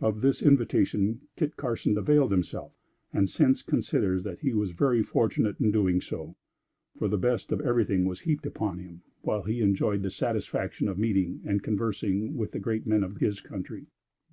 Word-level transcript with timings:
Of 0.00 0.22
this 0.22 0.42
invitation 0.42 1.28
Kit 1.36 1.56
Carson 1.56 1.96
availed 1.96 2.32
himself, 2.32 2.72
and 3.12 3.28
since 3.28 3.62
considers 3.62 4.24
that 4.24 4.40
he 4.40 4.52
was 4.52 4.72
very 4.72 5.04
fortunate 5.04 5.60
in 5.60 5.70
doing 5.70 6.00
so, 6.00 6.34
for 6.98 7.06
the 7.06 7.16
best 7.16 7.52
of 7.52 7.60
everything 7.60 8.04
was 8.04 8.22
heaped 8.22 8.44
upon 8.44 8.80
him, 8.80 9.02
while 9.22 9.44
he 9.44 9.60
enjoyed 9.60 10.02
the 10.02 10.10
satisfaction 10.10 10.88
of 10.88 10.98
meeting 10.98 11.42
and 11.44 11.62
conversing 11.62 12.34
with 12.36 12.50
the 12.50 12.58
great 12.58 12.88
men 12.88 13.04
of 13.04 13.18
his 13.18 13.40
country. 13.40 13.86